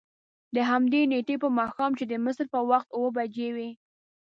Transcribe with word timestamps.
دهمدې 0.55 1.01
نېټې 1.11 1.35
په 1.43 1.47
ماښام 1.59 1.91
چې 1.99 2.03
د 2.07 2.13
مصر 2.25 2.45
په 2.53 2.59
وخت 2.69 2.89
اوه 2.97 3.09
بجې 3.17 3.49
وې. 3.55 3.69